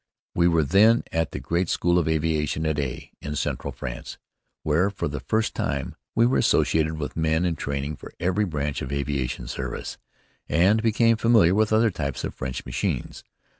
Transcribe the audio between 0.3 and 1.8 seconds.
We were then at the great